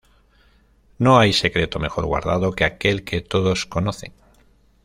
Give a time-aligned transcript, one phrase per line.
[0.97, 4.11] No hay secreto mejor guardado que aquel que todos conocen